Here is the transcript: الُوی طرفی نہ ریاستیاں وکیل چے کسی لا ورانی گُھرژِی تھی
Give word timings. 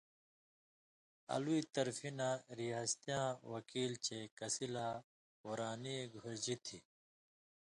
الُوی 1.35 1.59
طرفی 1.73 2.09
نہ 2.19 2.29
ریاستیاں 2.59 3.25
وکیل 3.53 3.91
چے 4.05 4.19
کسی 4.37 4.67
لا 4.75 4.87
ورانی 5.47 5.97
گُھرژِی 6.19 6.55
تھی 6.65 6.77